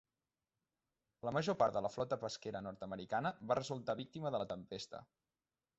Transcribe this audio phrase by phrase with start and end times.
[1.29, 5.09] La major part de la flota pesquera nord-americana va resultar víctima de la tempesta.